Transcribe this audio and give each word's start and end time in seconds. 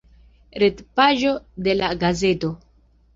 Retpaĝo 0.61 1.33
de 1.67 1.75
la 1.81 1.91
gazeto. 2.05 2.51